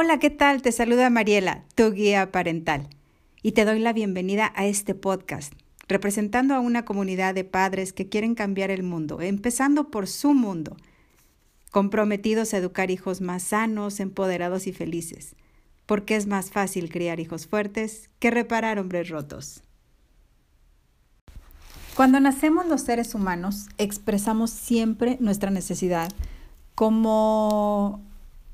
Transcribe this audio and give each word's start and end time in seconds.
Hola, 0.00 0.20
¿qué 0.20 0.30
tal? 0.30 0.62
Te 0.62 0.70
saluda 0.70 1.10
Mariela, 1.10 1.64
tu 1.74 1.90
guía 1.90 2.30
parental, 2.30 2.88
y 3.42 3.50
te 3.50 3.64
doy 3.64 3.80
la 3.80 3.92
bienvenida 3.92 4.52
a 4.54 4.64
este 4.64 4.94
podcast, 4.94 5.52
representando 5.88 6.54
a 6.54 6.60
una 6.60 6.84
comunidad 6.84 7.34
de 7.34 7.42
padres 7.42 7.92
que 7.92 8.08
quieren 8.08 8.36
cambiar 8.36 8.70
el 8.70 8.84
mundo, 8.84 9.20
empezando 9.20 9.90
por 9.90 10.06
su 10.06 10.34
mundo, 10.34 10.76
comprometidos 11.72 12.54
a 12.54 12.58
educar 12.58 12.92
hijos 12.92 13.20
más 13.20 13.42
sanos, 13.42 13.98
empoderados 13.98 14.68
y 14.68 14.72
felices, 14.72 15.34
porque 15.84 16.14
es 16.14 16.28
más 16.28 16.52
fácil 16.52 16.90
criar 16.90 17.18
hijos 17.18 17.48
fuertes 17.48 18.08
que 18.20 18.30
reparar 18.30 18.78
hombres 18.78 19.08
rotos. 19.08 19.64
Cuando 21.96 22.20
nacemos 22.20 22.68
los 22.68 22.82
seres 22.82 23.16
humanos, 23.16 23.66
expresamos 23.78 24.50
siempre 24.50 25.16
nuestra 25.18 25.50
necesidad, 25.50 26.12
como 26.76 28.06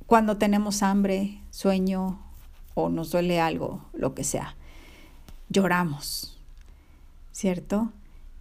cuando 0.07 0.37
tenemos 0.37 0.83
hambre, 0.83 1.41
sueño 1.55 2.19
o 2.75 2.89
nos 2.89 3.13
duele 3.13 3.41
algo, 3.41 3.85
lo 3.93 4.13
que 4.13 4.25
sea. 4.25 4.57
Lloramos, 5.49 6.37
¿cierto? 7.31 7.93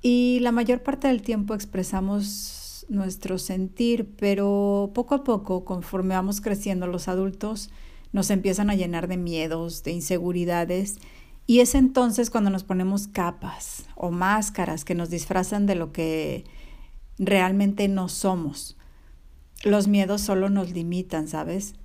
Y 0.01 0.39
la 0.41 0.51
mayor 0.51 0.81
parte 0.81 1.07
del 1.07 1.21
tiempo 1.21 1.53
expresamos 1.53 2.87
nuestro 2.89 3.37
sentir, 3.37 4.09
pero 4.17 4.89
poco 4.95 5.13
a 5.13 5.23
poco, 5.23 5.63
conforme 5.63 6.15
vamos 6.15 6.41
creciendo 6.41 6.87
los 6.87 7.07
adultos, 7.07 7.69
nos 8.13 8.31
empiezan 8.31 8.71
a 8.71 8.75
llenar 8.75 9.07
de 9.07 9.17
miedos, 9.17 9.83
de 9.83 9.91
inseguridades, 9.91 10.97
y 11.45 11.59
es 11.59 11.75
entonces 11.75 12.31
cuando 12.31 12.49
nos 12.49 12.63
ponemos 12.63 13.07
capas 13.07 13.85
o 13.95 14.09
máscaras 14.09 14.85
que 14.85 14.95
nos 14.95 15.11
disfrazan 15.11 15.67
de 15.67 15.75
lo 15.75 15.91
que 15.91 16.45
realmente 17.19 17.87
no 17.87 18.09
somos 18.09 18.75
los 19.63 19.87
miedos 19.87 20.21
solo 20.21 20.49
nos 20.49 20.71
limitan, 20.71 21.27
¿sabes? 21.27 21.75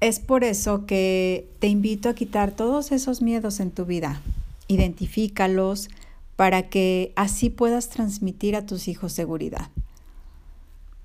Es 0.00 0.20
por 0.20 0.44
eso 0.44 0.84
que 0.84 1.48
te 1.58 1.68
invito 1.68 2.10
a 2.10 2.14
quitar 2.14 2.52
todos 2.52 2.92
esos 2.92 3.22
miedos 3.22 3.60
en 3.60 3.70
tu 3.70 3.86
vida. 3.86 4.20
Identifícalos 4.68 5.88
para 6.36 6.68
que 6.68 7.12
así 7.16 7.48
puedas 7.48 7.88
transmitir 7.88 8.56
a 8.56 8.66
tus 8.66 8.88
hijos 8.88 9.12
seguridad. 9.12 9.70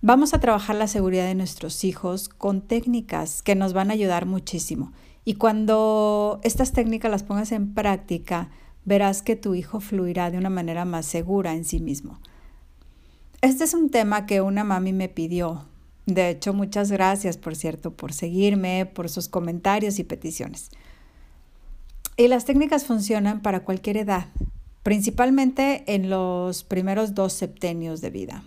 Vamos 0.01 0.33
a 0.33 0.39
trabajar 0.39 0.75
la 0.75 0.87
seguridad 0.87 1.25
de 1.25 1.35
nuestros 1.35 1.83
hijos 1.85 2.27
con 2.27 2.61
técnicas 2.61 3.41
que 3.41 3.55
nos 3.55 3.71
van 3.71 3.91
a 3.91 3.93
ayudar 3.93 4.25
muchísimo. 4.25 4.91
Y 5.23 5.35
cuando 5.35 6.41
estas 6.43 6.73
técnicas 6.73 7.11
las 7.11 7.23
pongas 7.23 7.53
en 7.53 7.73
práctica, 7.73 8.49
verás 8.83 9.21
que 9.21 9.37
tu 9.37 9.55
hijo 9.55 9.79
fluirá 9.79 10.31
de 10.31 10.37
una 10.37 10.49
manera 10.49 10.83
más 10.83 11.05
segura 11.05 11.53
en 11.53 11.63
sí 11.63 11.79
mismo. 11.79 12.19
Este 13.41 13.63
es 13.63 13.73
un 13.73 13.89
tema 13.89 14.25
que 14.25 14.41
una 14.41 14.63
mami 14.63 14.91
me 14.91 15.07
pidió 15.07 15.65
de 16.05 16.29
hecho, 16.29 16.53
muchas 16.53 16.91
gracias, 16.91 17.37
por 17.37 17.55
cierto, 17.55 17.91
por 17.91 18.13
seguirme, 18.13 18.85
por 18.85 19.09
sus 19.09 19.29
comentarios 19.29 19.99
y 19.99 20.03
peticiones. 20.03 20.71
Y 22.17 22.27
las 22.27 22.45
técnicas 22.45 22.85
funcionan 22.85 23.41
para 23.41 23.63
cualquier 23.63 23.97
edad, 23.97 24.27
principalmente 24.83 25.83
en 25.87 26.09
los 26.09 26.63
primeros 26.63 27.13
dos 27.13 27.33
septenios 27.33 28.01
de 28.01 28.09
vida, 28.09 28.43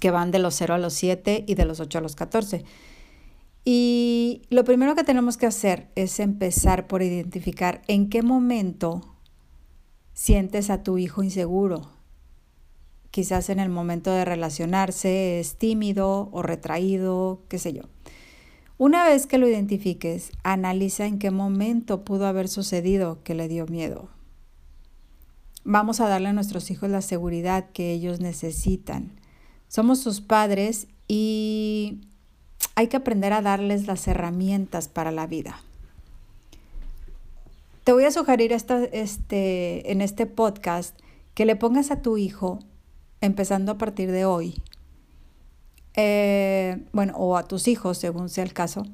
que 0.00 0.10
van 0.10 0.30
de 0.30 0.38
los 0.38 0.54
0 0.54 0.74
a 0.74 0.78
los 0.78 0.94
7 0.94 1.44
y 1.46 1.54
de 1.54 1.64
los 1.64 1.80
8 1.80 1.98
a 1.98 2.00
los 2.00 2.14
14. 2.14 2.64
Y 3.64 4.42
lo 4.48 4.62
primero 4.64 4.94
que 4.94 5.02
tenemos 5.02 5.36
que 5.36 5.46
hacer 5.46 5.88
es 5.96 6.20
empezar 6.20 6.86
por 6.86 7.02
identificar 7.02 7.82
en 7.88 8.08
qué 8.08 8.22
momento 8.22 9.16
sientes 10.14 10.70
a 10.70 10.84
tu 10.84 10.98
hijo 10.98 11.24
inseguro, 11.24 11.90
quizás 13.16 13.48
en 13.48 13.60
el 13.60 13.70
momento 13.70 14.12
de 14.12 14.26
relacionarse 14.26 15.40
es 15.40 15.56
tímido 15.56 16.28
o 16.32 16.42
retraído, 16.42 17.40
qué 17.48 17.58
sé 17.58 17.72
yo. 17.72 17.84
Una 18.76 19.06
vez 19.06 19.26
que 19.26 19.38
lo 19.38 19.48
identifiques, 19.48 20.32
analiza 20.42 21.06
en 21.06 21.18
qué 21.18 21.30
momento 21.30 22.04
pudo 22.04 22.26
haber 22.26 22.46
sucedido 22.46 23.22
que 23.22 23.34
le 23.34 23.48
dio 23.48 23.64
miedo. 23.68 24.10
Vamos 25.64 26.00
a 26.00 26.08
darle 26.08 26.28
a 26.28 26.34
nuestros 26.34 26.70
hijos 26.70 26.90
la 26.90 27.00
seguridad 27.00 27.70
que 27.72 27.90
ellos 27.90 28.20
necesitan. 28.20 29.18
Somos 29.66 29.98
sus 29.98 30.20
padres 30.20 30.86
y 31.08 32.02
hay 32.74 32.88
que 32.88 32.98
aprender 32.98 33.32
a 33.32 33.40
darles 33.40 33.86
las 33.86 34.06
herramientas 34.08 34.88
para 34.88 35.10
la 35.10 35.26
vida. 35.26 35.58
Te 37.82 37.94
voy 37.94 38.04
a 38.04 38.10
sugerir 38.10 38.52
este, 38.52 39.90
en 39.90 40.02
este 40.02 40.26
podcast 40.26 40.98
que 41.32 41.46
le 41.46 41.56
pongas 41.56 41.90
a 41.90 42.02
tu 42.02 42.18
hijo 42.18 42.58
empezando 43.20 43.72
a 43.72 43.78
partir 43.78 44.10
de 44.10 44.24
hoy, 44.24 44.62
eh, 45.94 46.84
bueno, 46.92 47.14
o 47.16 47.36
a 47.36 47.44
tus 47.44 47.68
hijos, 47.68 47.98
según 47.98 48.28
sea 48.28 48.44
el 48.44 48.52
caso, 48.52 48.84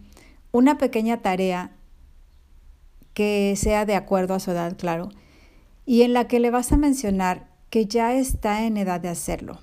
una 0.53 0.79
pequeña 0.79 1.21
tarea 1.21 1.73
que 3.15 3.55
sea 3.57 3.85
de 3.85 3.97
acuerdo 3.97 4.35
a 4.35 4.41
su 4.41 4.53
edad, 4.53 4.77
claro, 4.77 5.09
y 5.85 6.03
en 6.03 6.13
la 6.13 6.29
que 6.29 6.41
le 6.41 6.51
vas 6.51 6.73
a 6.73 6.77
mencionar 6.77 7.49
que 7.71 7.87
ya 7.87 8.15
está 8.15 8.65
en 8.65 8.77
edad 8.77 9.01
de 9.01 9.09
hacerlo. 9.09 9.59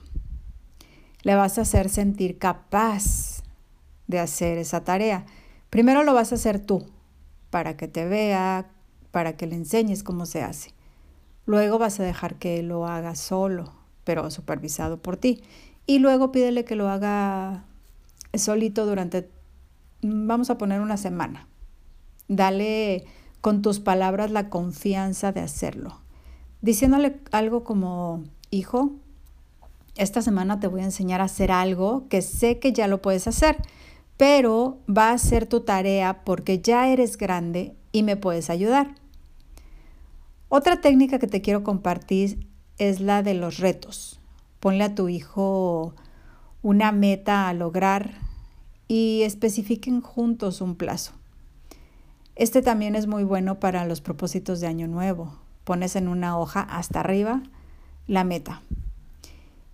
Le 1.21 1.35
vas 1.35 1.57
a 1.57 1.61
hacer 1.61 1.89
sentir 1.89 2.37
capaz 2.37 3.43
de 4.07 4.19
hacer 4.19 4.57
esa 4.57 4.83
tarea. 4.83 5.25
Primero 5.69 6.03
lo 6.03 6.13
vas 6.13 6.31
a 6.31 6.35
hacer 6.35 6.59
tú, 6.59 6.85
para 7.49 7.77
que 7.77 7.87
te 7.87 8.05
vea, 8.05 8.69
para 9.11 9.37
que 9.37 9.47
le 9.47 9.55
enseñes 9.55 10.03
cómo 10.03 10.25
se 10.25 10.41
hace. 10.41 10.73
Luego 11.45 11.79
vas 11.79 11.99
a 11.99 12.03
dejar 12.03 12.35
que 12.35 12.61
lo 12.63 12.85
haga 12.85 13.15
solo 13.15 13.78
pero 14.03 14.31
supervisado 14.31 15.01
por 15.01 15.17
ti. 15.17 15.43
Y 15.85 15.99
luego 15.99 16.31
pídele 16.31 16.65
que 16.65 16.75
lo 16.75 16.89
haga 16.89 17.65
solito 18.33 18.85
durante, 18.85 19.29
vamos 20.01 20.49
a 20.49 20.57
poner 20.57 20.81
una 20.81 20.97
semana. 20.97 21.47
Dale 22.27 23.05
con 23.41 23.61
tus 23.61 23.79
palabras 23.79 24.31
la 24.31 24.49
confianza 24.49 25.31
de 25.31 25.41
hacerlo. 25.41 25.99
Diciéndole 26.61 27.19
algo 27.31 27.63
como, 27.63 28.23
hijo, 28.51 28.91
esta 29.95 30.21
semana 30.21 30.59
te 30.59 30.67
voy 30.67 30.81
a 30.81 30.85
enseñar 30.85 31.21
a 31.21 31.25
hacer 31.25 31.51
algo 31.51 32.07
que 32.09 32.21
sé 32.21 32.59
que 32.59 32.73
ya 32.73 32.87
lo 32.87 33.01
puedes 33.01 33.27
hacer, 33.27 33.57
pero 34.17 34.79
va 34.89 35.11
a 35.11 35.17
ser 35.17 35.45
tu 35.47 35.61
tarea 35.61 36.23
porque 36.23 36.59
ya 36.59 36.89
eres 36.89 37.17
grande 37.17 37.75
y 37.91 38.03
me 38.03 38.17
puedes 38.17 38.49
ayudar. 38.49 38.95
Otra 40.49 40.81
técnica 40.81 41.19
que 41.19 41.27
te 41.27 41.41
quiero 41.41 41.63
compartir 41.63 42.47
es 42.79 43.01
la 43.01 43.21
de 43.21 43.35
los 43.35 43.59
retos. 43.59 44.19
Ponle 44.59 44.83
a 44.83 44.95
tu 44.95 45.09
hijo 45.09 45.93
una 46.63 46.91
meta 46.91 47.47
a 47.47 47.53
lograr 47.53 48.15
y 48.87 49.21
especifiquen 49.23 50.01
juntos 50.01 50.61
un 50.61 50.75
plazo. 50.75 51.13
Este 52.35 52.61
también 52.61 52.95
es 52.95 53.05
muy 53.05 53.23
bueno 53.23 53.59
para 53.59 53.85
los 53.85 54.01
propósitos 54.01 54.61
de 54.61 54.67
año 54.67 54.87
nuevo. 54.87 55.37
Pones 55.65 55.95
en 55.95 56.07
una 56.07 56.37
hoja 56.39 56.61
hasta 56.61 57.01
arriba 57.01 57.43
la 58.07 58.23
meta. 58.23 58.61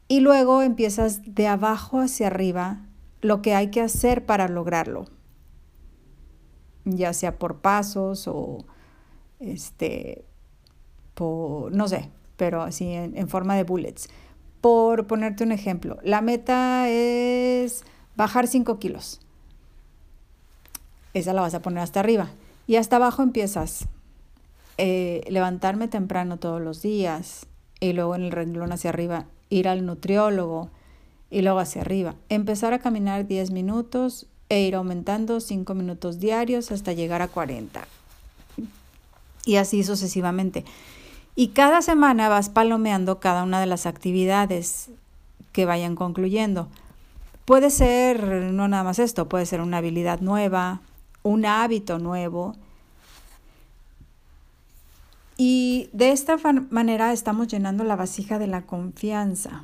Y 0.07 0.19
luego 0.19 0.61
empiezas 0.61 1.21
de 1.35 1.47
abajo 1.47 1.99
hacia 1.99 2.27
arriba 2.27 2.81
lo 3.21 3.41
que 3.41 3.55
hay 3.55 3.69
que 3.69 3.81
hacer 3.81 4.25
para 4.25 4.47
lograrlo. 4.47 5.05
Ya 6.85 7.13
sea 7.13 7.39
por 7.39 7.57
pasos 7.57 8.27
o 8.27 8.65
este 9.39 10.25
por 11.15 11.71
no 11.71 11.87
sé, 11.87 12.09
pero 12.37 12.61
así 12.61 12.91
en, 12.91 13.27
forma 13.29 13.55
de 13.55 13.63
bullets. 13.63 14.09
Por 14.61 15.07
ponerte 15.07 15.43
un 15.43 15.51
ejemplo, 15.51 15.97
la 16.03 16.21
meta 16.21 16.89
es 16.89 17.83
bajar 18.15 18.47
5 18.47 18.79
kilos. 18.79 19.19
Esa 21.13 21.33
la 21.33 21.41
vas 21.41 21.53
a 21.53 21.61
poner 21.61 21.83
hasta 21.83 21.99
arriba. 21.99 22.29
Y 22.67 22.77
hasta 22.77 22.97
abajo 22.97 23.21
empiezas. 23.23 23.87
Eh, 24.77 25.23
levantarme 25.29 25.87
temprano 25.87 26.37
todos 26.37 26.61
los 26.61 26.81
días. 26.81 27.45
Y 27.79 27.93
luego 27.93 28.15
en 28.15 28.23
el 28.23 28.31
renglón 28.31 28.71
hacia 28.71 28.89
arriba, 28.89 29.25
ir 29.49 29.67
al 29.67 29.85
nutriólogo. 29.85 30.69
Y 31.29 31.41
luego 31.41 31.59
hacia 31.59 31.81
arriba. 31.81 32.15
Empezar 32.29 32.73
a 32.73 32.79
caminar 32.79 33.27
10 33.27 33.51
minutos 33.51 34.27
e 34.49 34.61
ir 34.61 34.75
aumentando 34.75 35.39
5 35.39 35.73
minutos 35.73 36.19
diarios 36.19 36.71
hasta 36.71 36.93
llegar 36.93 37.21
a 37.21 37.27
40. 37.27 37.87
Y 39.45 39.57
así 39.57 39.83
sucesivamente. 39.83 40.65
Y 41.35 41.49
cada 41.49 41.81
semana 41.81 42.29
vas 42.29 42.49
palomeando 42.49 43.19
cada 43.19 43.43
una 43.43 43.59
de 43.59 43.65
las 43.65 43.85
actividades 43.85 44.89
que 45.51 45.65
vayan 45.65 45.95
concluyendo. 45.95 46.69
Puede 47.43 47.69
ser, 47.69 48.23
no 48.23 48.67
nada 48.67 48.83
más 48.83 48.99
esto, 48.99 49.27
puede 49.27 49.45
ser 49.45 49.61
una 49.61 49.77
habilidad 49.77 50.21
nueva, 50.21 50.81
un 51.23 51.45
hábito 51.45 51.99
nuevo. 51.99 52.55
Y 55.37 55.89
de 55.91 56.11
esta 56.11 56.37
manera 56.69 57.11
estamos 57.11 57.47
llenando 57.47 57.83
la 57.83 57.97
vasija 57.97 58.39
de 58.39 58.47
la 58.47 58.61
confianza, 58.61 59.63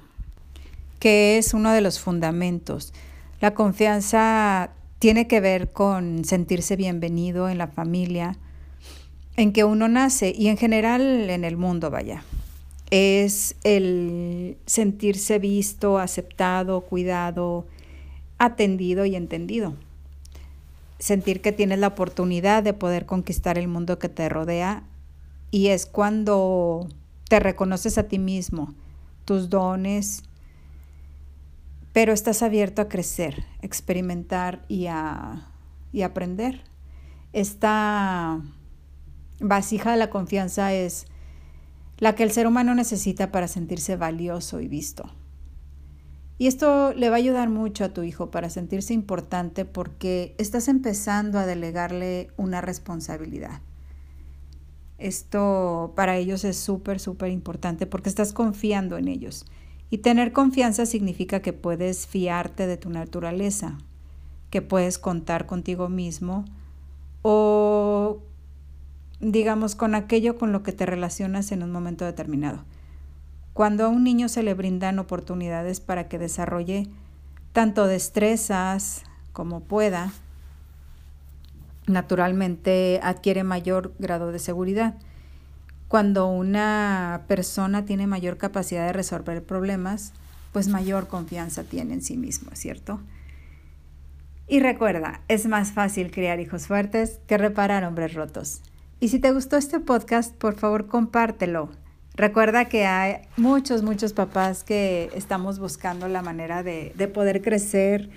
que 1.00 1.38
es 1.38 1.53
uno 1.53 1.71
de 1.71 1.81
los 1.81 2.00
fundamentos. 2.00 2.94
La 3.39 3.53
confianza 3.53 4.71
tiene 5.00 5.27
que 5.27 5.39
ver 5.39 5.71
con 5.71 6.25
sentirse 6.25 6.75
bienvenido 6.75 7.47
en 7.47 7.57
la 7.57 7.67
familia, 7.67 8.35
en 9.35 9.53
que 9.53 9.63
uno 9.63 9.87
nace 9.87 10.33
y 10.35 10.47
en 10.47 10.57
general 10.57 11.29
en 11.29 11.43
el 11.43 11.57
mundo, 11.57 11.89
vaya. 11.89 12.23
Es 12.89 13.55
el 13.63 14.57
sentirse 14.65 15.39
visto, 15.39 15.97
aceptado, 15.97 16.81
cuidado, 16.81 17.65
atendido 18.37 19.05
y 19.05 19.15
entendido. 19.15 19.75
sentir 20.99 21.41
que 21.41 21.51
tienes 21.51 21.79
la 21.79 21.87
oportunidad 21.87 22.61
de 22.61 22.73
poder 22.73 23.07
conquistar 23.07 23.57
el 23.57 23.67
mundo 23.67 23.97
que 23.97 24.07
te 24.07 24.29
rodea 24.29 24.83
y 25.49 25.67
es 25.67 25.87
cuando 25.87 26.87
te 27.27 27.39
reconoces 27.39 27.97
a 27.97 28.03
ti 28.03 28.19
mismo, 28.19 28.75
tus 29.25 29.49
dones, 29.49 30.23
pero 31.91 32.13
estás 32.13 32.43
abierto 32.43 32.81
a 32.81 32.87
crecer, 32.87 33.43
experimentar 33.61 34.63
y 34.67 34.87
a, 34.87 35.47
y 35.91 36.03
aprender. 36.03 36.61
Esta 37.33 38.39
vasija 39.41 39.91
de 39.91 39.97
la 39.97 40.09
confianza 40.09 40.73
es 40.73 41.05
la 41.97 42.15
que 42.15 42.23
el 42.23 42.31
ser 42.31 42.47
humano 42.47 42.73
necesita 42.73 43.31
para 43.31 43.47
sentirse 43.47 43.95
valioso 43.95 44.59
y 44.59 44.67
visto. 44.67 45.11
Y 46.38 46.47
esto 46.47 46.93
le 46.93 47.09
va 47.09 47.17
a 47.17 47.19
ayudar 47.19 47.49
mucho 47.49 47.85
a 47.85 47.89
tu 47.89 48.01
hijo 48.01 48.31
para 48.31 48.49
sentirse 48.49 48.95
importante 48.95 49.63
porque 49.63 50.33
estás 50.39 50.67
empezando 50.67 51.38
a 51.38 51.45
delegarle 51.45 52.31
una 52.38 52.61
responsabilidad. 52.61 53.61
Esto 54.97 55.93
para 55.95 56.17
ellos 56.17 56.43
es 56.43 56.57
súper, 56.57 56.99
súper 56.99 57.31
importante 57.31 57.85
porque 57.85 58.09
estás 58.09 58.33
confiando 58.33 58.97
en 58.97 59.07
ellos. 59.07 59.45
Y 59.91 59.99
tener 59.99 60.31
confianza 60.31 60.88
significa 60.88 61.41
que 61.41 61.53
puedes 61.53 62.07
fiarte 62.07 62.65
de 62.65 62.77
tu 62.77 62.89
naturaleza, 62.89 63.77
que 64.49 64.63
puedes 64.63 64.97
contar 64.97 65.45
contigo 65.45 65.89
mismo 65.89 66.45
digamos 69.21 69.75
con 69.75 69.95
aquello 69.95 70.38
con 70.38 70.51
lo 70.51 70.63
que 70.63 70.73
te 70.73 70.85
relacionas 70.85 71.51
en 71.51 71.63
un 71.63 71.71
momento 71.71 72.06
determinado. 72.06 72.65
Cuando 73.53 73.85
a 73.85 73.89
un 73.89 74.03
niño 74.03 74.29
se 74.29 74.44
le 74.44 74.53
brindan 74.53 75.00
oportunidades 75.00 75.79
para 75.79 76.07
que 76.07 76.18
desarrolle 76.18 76.88
tanto 77.53 77.85
destrezas 77.85 79.03
como 79.33 79.62
pueda, 79.62 80.12
naturalmente 81.85 83.00
adquiere 83.03 83.44
mayor 83.44 83.94
grado 84.00 84.31
de 84.31 84.39
seguridad. 84.39 84.95
Cuando 85.88 86.27
una 86.27 87.24
persona 87.27 87.85
tiene 87.85 88.07
mayor 88.07 88.38
capacidad 88.38 88.85
de 88.85 88.94
resolver 88.94 89.44
problemas, 89.44 90.13
pues 90.53 90.67
mayor 90.67 91.07
confianza 91.07 91.63
tiene 91.63 91.94
en 91.94 92.01
sí 92.01 92.17
mismo, 92.17 92.51
¿cierto? 92.53 93.01
Y 94.47 94.59
recuerda, 94.59 95.21
es 95.27 95.45
más 95.47 95.71
fácil 95.71 96.12
criar 96.12 96.39
hijos 96.39 96.67
fuertes 96.67 97.19
que 97.27 97.38
reparar 97.38 97.83
hombres 97.83 98.13
rotos. 98.13 98.62
Y 99.01 99.09
si 99.09 99.19
te 99.19 99.31
gustó 99.31 99.57
este 99.57 99.80
podcast, 99.80 100.36
por 100.36 100.53
favor 100.53 100.86
compártelo. 100.86 101.69
Recuerda 102.13 102.65
que 102.65 102.86
hay 102.86 103.15
muchos, 103.36 103.81
muchos 103.81 104.13
papás 104.13 104.63
que 104.63 105.09
estamos 105.15 105.57
buscando 105.57 106.07
la 106.07 106.21
manera 106.21 106.62
de, 106.62 106.94
de 106.95 107.07
poder 107.07 107.42
crecer 107.42 108.12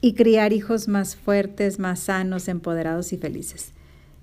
y 0.00 0.14
criar 0.14 0.54
hijos 0.54 0.88
más 0.88 1.16
fuertes, 1.16 1.78
más 1.78 2.00
sanos, 2.00 2.48
empoderados 2.48 3.12
y 3.12 3.18
felices. 3.18 3.74